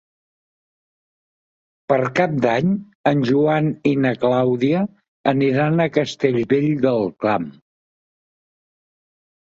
Per 1.93 1.99
Cap 2.21 2.33
d'Any 2.47 2.71
en 3.13 3.21
Joan 3.31 3.69
i 3.91 3.93
na 4.07 4.15
Clàudia 4.25 4.83
aniran 5.35 5.81
a 5.81 5.91
Castellvell 6.01 6.71
del 6.91 7.11
Camp. 7.29 7.51